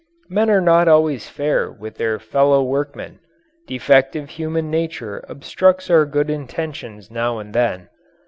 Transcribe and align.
Men 0.31 0.49
are 0.49 0.61
not 0.61 0.87
always 0.87 1.29
fair 1.29 1.71
with 1.71 1.97
their 1.97 2.17
fellow 2.17 2.63
workmen. 2.63 3.19
Defective 3.67 4.31
human 4.31 4.71
nature 4.71 5.23
obstructs 5.29 5.91
our 5.91 6.07
good 6.07 6.31
intentions 6.31 7.11
now 7.11 7.37
and 7.37 7.53
then. 7.53 7.87